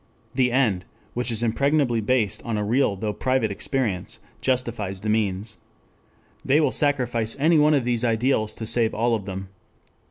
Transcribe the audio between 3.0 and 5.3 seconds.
private experience justifies the